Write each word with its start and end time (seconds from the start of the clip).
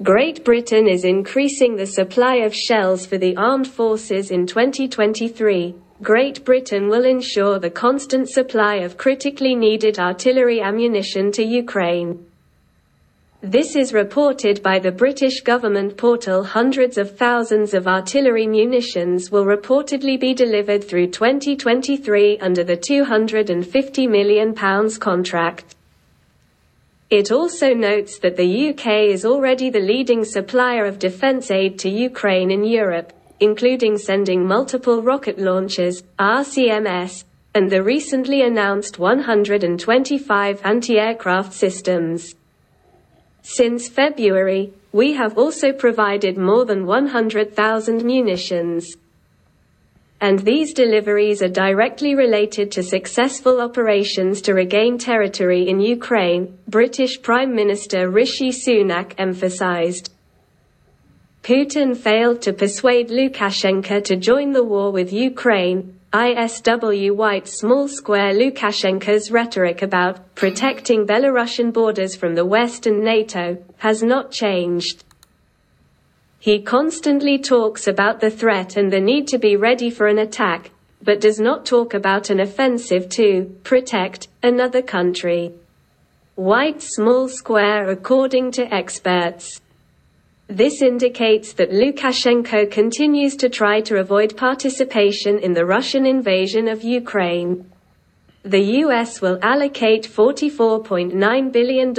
Great 0.00 0.42
Britain 0.44 0.88
is 0.88 1.04
increasing 1.04 1.76
the 1.76 1.86
supply 1.86 2.36
of 2.36 2.54
shells 2.54 3.06
for 3.06 3.18
the 3.18 3.36
armed 3.36 3.68
forces 3.68 4.30
in 4.32 4.46
2023. 4.46 5.74
Great 6.02 6.44
Britain 6.44 6.88
will 6.88 7.04
ensure 7.04 7.60
the 7.60 7.70
constant 7.70 8.28
supply 8.28 8.76
of 8.76 8.96
critically 8.96 9.54
needed 9.54 10.00
artillery 10.00 10.60
ammunition 10.60 11.30
to 11.30 11.44
Ukraine. 11.44 12.26
This 13.42 13.76
is 13.76 13.92
reported 13.92 14.62
by 14.62 14.80
the 14.80 14.90
British 14.90 15.42
government 15.42 15.96
portal 15.96 16.42
hundreds 16.42 16.96
of 16.98 17.16
thousands 17.16 17.72
of 17.74 17.86
artillery 17.86 18.46
munitions 18.46 19.30
will 19.30 19.44
reportedly 19.44 20.18
be 20.18 20.32
delivered 20.34 20.82
through 20.82 21.08
2023 21.08 22.38
under 22.38 22.64
the 22.64 22.76
£250 22.76 24.08
million 24.08 24.54
contract. 24.98 25.76
It 27.12 27.30
also 27.30 27.74
notes 27.74 28.18
that 28.20 28.38
the 28.38 28.70
UK 28.70 28.86
is 29.12 29.26
already 29.26 29.68
the 29.68 29.80
leading 29.80 30.24
supplier 30.24 30.86
of 30.86 30.98
defence 30.98 31.50
aid 31.50 31.78
to 31.80 31.90
Ukraine 31.90 32.50
in 32.50 32.64
Europe, 32.64 33.12
including 33.38 33.98
sending 33.98 34.46
multiple 34.46 35.02
rocket 35.02 35.38
launchers, 35.38 36.04
RCMS, 36.18 37.24
and 37.54 37.68
the 37.68 37.82
recently 37.82 38.40
announced 38.40 38.98
125 38.98 40.62
anti-aircraft 40.64 41.52
systems. 41.52 42.34
Since 43.42 43.90
February, 43.90 44.72
we 44.92 45.12
have 45.12 45.36
also 45.36 45.70
provided 45.74 46.38
more 46.38 46.64
than 46.64 46.86
100,000 46.86 48.02
munitions. 48.02 48.96
And 50.22 50.38
these 50.38 50.72
deliveries 50.72 51.42
are 51.42 51.48
directly 51.48 52.14
related 52.14 52.70
to 52.72 52.82
successful 52.84 53.60
operations 53.60 54.40
to 54.42 54.54
regain 54.54 54.96
territory 54.96 55.68
in 55.68 55.80
Ukraine, 55.80 56.56
British 56.68 57.20
Prime 57.20 57.52
Minister 57.56 58.08
Rishi 58.08 58.50
Sunak 58.50 59.14
emphasized. 59.18 60.12
Putin 61.42 61.96
failed 61.96 62.40
to 62.42 62.52
persuade 62.52 63.08
Lukashenko 63.08 64.04
to 64.04 64.14
join 64.14 64.52
the 64.52 64.62
war 64.62 64.92
with 64.92 65.12
Ukraine. 65.12 65.98
ISW 66.12 67.16
White 67.16 67.48
Small 67.48 67.88
Square 67.88 68.34
Lukashenko's 68.34 69.32
rhetoric 69.32 69.82
about 69.82 70.36
protecting 70.36 71.04
Belarusian 71.04 71.72
borders 71.72 72.14
from 72.14 72.36
the 72.36 72.46
West 72.46 72.86
and 72.86 73.02
NATO 73.02 73.56
has 73.78 74.04
not 74.04 74.30
changed. 74.30 75.02
He 76.42 76.58
constantly 76.58 77.38
talks 77.38 77.86
about 77.86 78.18
the 78.18 78.28
threat 78.28 78.76
and 78.76 78.92
the 78.92 78.98
need 78.98 79.28
to 79.28 79.38
be 79.38 79.54
ready 79.54 79.90
for 79.90 80.08
an 80.08 80.18
attack, 80.18 80.72
but 81.00 81.20
does 81.20 81.38
not 81.38 81.64
talk 81.64 81.94
about 81.94 82.30
an 82.30 82.40
offensive 82.40 83.08
to 83.10 83.44
protect 83.62 84.26
another 84.42 84.82
country. 84.82 85.52
White 86.34 86.82
small 86.82 87.28
square 87.28 87.88
according 87.90 88.50
to 88.56 88.74
experts. 88.74 89.60
This 90.48 90.82
indicates 90.82 91.52
that 91.52 91.70
Lukashenko 91.70 92.68
continues 92.72 93.36
to 93.36 93.48
try 93.48 93.80
to 93.82 94.00
avoid 94.00 94.36
participation 94.36 95.38
in 95.38 95.52
the 95.52 95.64
Russian 95.64 96.06
invasion 96.06 96.66
of 96.66 96.82
Ukraine. 96.82 97.70
The 98.42 98.64
U.S. 98.82 99.20
will 99.22 99.38
allocate 99.42 100.08
$44.9 100.08 101.52
billion 101.52 101.94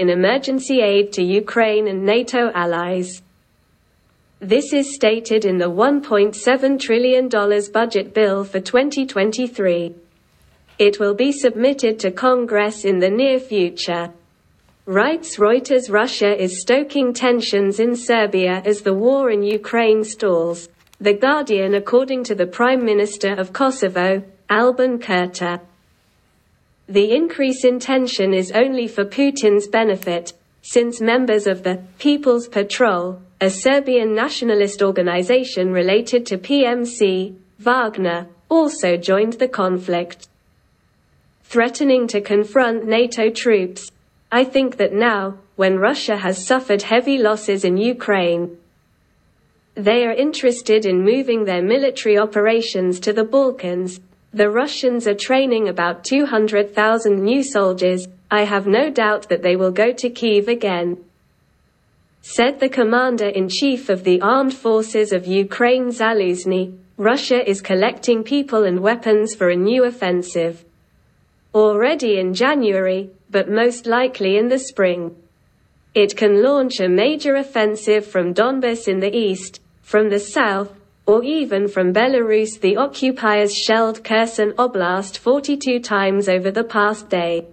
in 0.00 0.10
emergency 0.10 0.80
aid 0.80 1.12
to 1.12 1.22
Ukraine 1.22 1.86
and 1.86 2.04
NATO 2.04 2.50
allies. 2.56 3.22
This 4.44 4.74
is 4.74 4.94
stated 4.94 5.46
in 5.46 5.56
the 5.56 5.70
$1.7 5.70 6.78
trillion 6.78 7.30
budget 7.72 8.12
bill 8.12 8.44
for 8.44 8.60
2023. 8.60 9.94
It 10.78 11.00
will 11.00 11.14
be 11.14 11.32
submitted 11.32 11.98
to 12.00 12.10
Congress 12.10 12.84
in 12.84 12.98
the 12.98 13.08
near 13.08 13.40
future. 13.40 14.10
Writes 14.84 15.38
Reuters 15.38 15.90
Russia 15.90 16.38
is 16.38 16.60
stoking 16.60 17.14
tensions 17.14 17.80
in 17.80 17.96
Serbia 17.96 18.60
as 18.66 18.82
the 18.82 18.92
war 18.92 19.30
in 19.30 19.42
Ukraine 19.42 20.04
stalls. 20.04 20.68
The 21.00 21.14
Guardian 21.14 21.72
according 21.74 22.24
to 22.24 22.34
the 22.34 22.46
Prime 22.46 22.84
Minister 22.84 23.32
of 23.32 23.54
Kosovo, 23.54 24.24
Albin 24.50 24.98
Kurti. 24.98 25.58
The 26.86 27.14
increase 27.16 27.64
in 27.64 27.78
tension 27.78 28.34
is 28.34 28.52
only 28.52 28.88
for 28.88 29.06
Putin's 29.06 29.68
benefit, 29.68 30.34
since 30.66 30.98
members 30.98 31.46
of 31.46 31.62
the 31.62 31.82
People's 31.98 32.48
Patrol, 32.48 33.20
a 33.38 33.50
Serbian 33.50 34.14
nationalist 34.14 34.80
organization 34.80 35.70
related 35.70 36.24
to 36.24 36.38
PMC, 36.38 37.36
Wagner, 37.58 38.28
also 38.48 38.96
joined 38.96 39.34
the 39.34 39.46
conflict. 39.46 40.26
Threatening 41.42 42.06
to 42.06 42.22
confront 42.22 42.86
NATO 42.86 43.28
troops, 43.28 43.92
I 44.32 44.44
think 44.44 44.78
that 44.78 44.94
now, 44.94 45.36
when 45.56 45.76
Russia 45.76 46.16
has 46.16 46.46
suffered 46.46 46.80
heavy 46.80 47.18
losses 47.18 47.62
in 47.62 47.76
Ukraine, 47.76 48.56
they 49.74 50.06
are 50.06 50.14
interested 50.14 50.86
in 50.86 51.04
moving 51.04 51.44
their 51.44 51.62
military 51.62 52.16
operations 52.16 53.00
to 53.00 53.12
the 53.12 53.24
Balkans. 53.24 54.00
The 54.32 54.48
Russians 54.48 55.06
are 55.06 55.14
training 55.14 55.68
about 55.68 56.04
200,000 56.04 57.22
new 57.22 57.42
soldiers. 57.42 58.08
I 58.38 58.42
have 58.46 58.66
no 58.66 58.90
doubt 58.90 59.28
that 59.28 59.42
they 59.42 59.54
will 59.54 59.70
go 59.70 59.92
to 59.92 60.10
Kiev 60.10 60.48
again. 60.48 60.96
Said 62.20 62.58
the 62.58 62.68
commander-in-chief 62.68 63.88
of 63.88 64.02
the 64.02 64.20
armed 64.20 64.54
forces 64.54 65.12
of 65.12 65.24
Ukraine 65.24 65.90
Zaluzhny, 65.90 66.76
Russia 66.96 67.48
is 67.48 67.60
collecting 67.60 68.24
people 68.24 68.64
and 68.64 68.80
weapons 68.80 69.36
for 69.36 69.50
a 69.50 69.62
new 69.70 69.84
offensive. 69.84 70.64
Already 71.54 72.18
in 72.18 72.34
January, 72.34 73.10
but 73.30 73.48
most 73.48 73.86
likely 73.86 74.36
in 74.36 74.48
the 74.48 74.58
spring. 74.58 75.14
It 75.94 76.16
can 76.16 76.42
launch 76.42 76.80
a 76.80 76.88
major 76.88 77.36
offensive 77.36 78.04
from 78.04 78.34
Donbas 78.34 78.88
in 78.88 78.98
the 78.98 79.16
east, 79.16 79.60
from 79.82 80.10
the 80.10 80.18
south, 80.18 80.72
or 81.06 81.22
even 81.22 81.68
from 81.68 81.94
Belarus. 81.94 82.58
The 82.60 82.78
occupiers 82.78 83.54
shelled 83.54 84.02
Kherson 84.02 84.54
Oblast 84.58 85.18
42 85.18 85.78
times 85.78 86.28
over 86.28 86.50
the 86.50 86.64
past 86.64 87.08
day. 87.08 87.46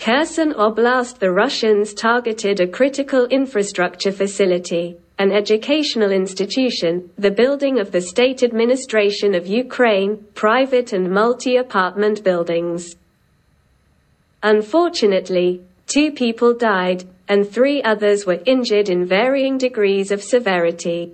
Kherson 0.00 0.54
Oblast 0.54 1.18
The 1.18 1.32
Russians 1.32 1.92
targeted 1.92 2.60
a 2.60 2.68
critical 2.68 3.26
infrastructure 3.26 4.12
facility, 4.12 4.96
an 5.18 5.32
educational 5.32 6.12
institution, 6.12 7.10
the 7.18 7.32
building 7.32 7.80
of 7.80 7.90
the 7.90 8.00
state 8.00 8.44
administration 8.44 9.34
of 9.34 9.48
Ukraine, 9.48 10.24
private 10.34 10.92
and 10.92 11.10
multi-apartment 11.10 12.22
buildings. 12.22 12.94
Unfortunately, 14.44 15.62
two 15.88 16.12
people 16.12 16.54
died, 16.54 17.04
and 17.26 17.48
three 17.48 17.82
others 17.82 18.24
were 18.24 18.40
injured 18.46 18.88
in 18.88 19.04
varying 19.04 19.58
degrees 19.58 20.12
of 20.12 20.22
severity. 20.22 21.12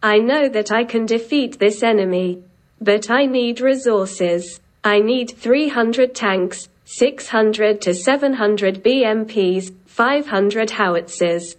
I 0.00 0.18
know 0.18 0.48
that 0.48 0.70
I 0.70 0.84
can 0.84 1.06
defeat 1.06 1.58
this 1.58 1.82
enemy. 1.82 2.44
But 2.80 3.10
I 3.10 3.26
need 3.26 3.60
resources. 3.60 4.60
I 4.84 5.00
need 5.00 5.30
300 5.30 6.14
tanks, 6.14 6.68
600 6.88 7.80
to 7.80 7.92
700 7.92 8.84
BMPs, 8.84 9.74
500 9.86 10.70
howitzers. 10.70 11.56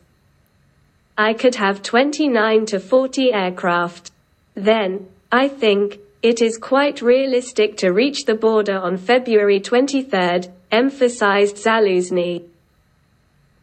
I 1.17 1.33
could 1.33 1.55
have 1.55 1.83
29 1.83 2.65
to 2.67 2.79
40 2.79 3.33
aircraft. 3.33 4.11
Then, 4.55 5.07
I 5.29 5.49
think, 5.49 5.99
it 6.23 6.41
is 6.41 6.57
quite 6.57 7.01
realistic 7.01 7.75
to 7.77 7.91
reach 7.91 8.23
the 8.23 8.35
border 8.35 8.77
on 8.77 8.95
February 8.95 9.59
23, 9.59 10.49
emphasized 10.71 11.57
Zaluzhny. 11.57 12.45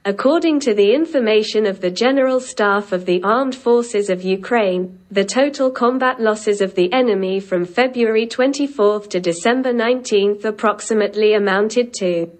According 0.06 0.60
to 0.60 0.74
the 0.74 0.92
information 0.92 1.64
of 1.64 1.80
the 1.80 1.90
General 1.90 2.38
Staff 2.38 2.92
of 2.92 3.06
the 3.06 3.22
Armed 3.22 3.54
Forces 3.54 4.10
of 4.10 4.22
Ukraine, 4.22 4.98
the 5.10 5.24
total 5.24 5.70
combat 5.70 6.20
losses 6.20 6.60
of 6.60 6.74
the 6.74 6.92
enemy 6.92 7.40
from 7.40 7.64
February 7.64 8.26
24 8.26 9.00
to 9.06 9.18
December 9.18 9.72
19 9.72 10.40
approximately 10.44 11.32
amounted 11.32 11.94
to 11.94 12.30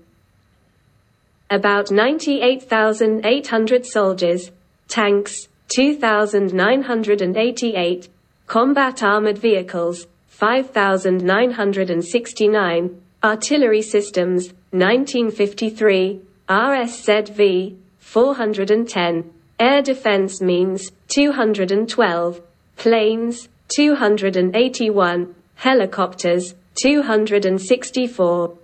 about 1.48 1.90
98,800 1.90 3.86
soldiers, 3.86 4.50
tanks, 4.88 5.48
2,988, 5.68 8.08
combat 8.46 9.02
armored 9.02 9.38
vehicles, 9.38 10.06
5,969, 10.28 13.00
Artillery 13.22 13.80
Systems, 13.80 14.48
1953, 14.72 16.20
RSZV, 16.48 17.76
410, 17.98 19.30
Air 19.58 19.80
Defense 19.80 20.42
Means, 20.42 20.92
212, 21.08 22.42
Planes, 22.76 23.48
281, 23.68 25.34
Helicopters, 25.54 26.54
264. 26.74 28.58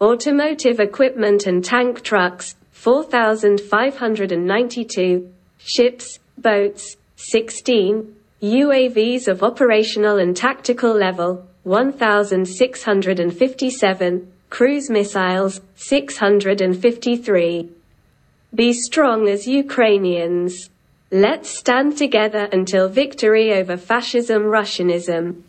Automotive 0.00 0.78
equipment 0.78 1.46
and 1.46 1.64
tank 1.64 2.02
trucks, 2.02 2.54
4,592, 2.72 5.32
ships, 5.58 6.18
boats, 6.36 6.98
16, 7.16 8.14
UAVs 8.42 9.26
of 9.28 9.42
operational 9.42 10.18
and 10.18 10.36
tactical 10.36 10.92
level, 10.92 11.46
1,657, 11.62 14.32
cruise 14.52 14.90
missiles, 14.90 15.62
653. 15.76 17.70
Be 18.54 18.72
strong 18.74 19.26
as 19.26 19.48
Ukrainians. 19.48 20.68
Let's 21.10 21.48
stand 21.48 21.96
together 21.96 22.50
until 22.52 22.90
victory 22.90 23.54
over 23.54 23.78
fascism 23.78 24.42
Russianism. 24.42 25.42